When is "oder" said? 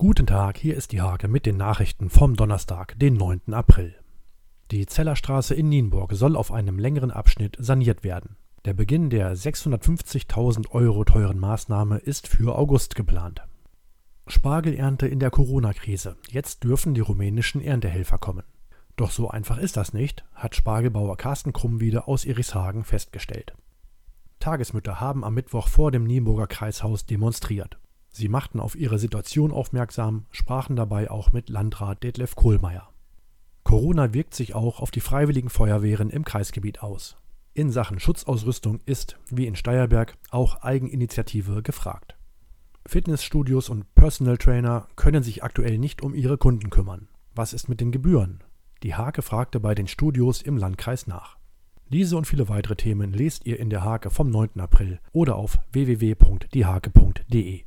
55.12-55.36